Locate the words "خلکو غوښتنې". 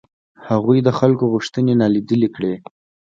0.99-1.73